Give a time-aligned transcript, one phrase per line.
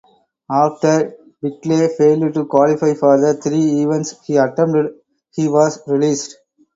[0.49, 4.95] After Bigley failed to qualify for the three events he attempted,
[5.29, 6.37] he was released.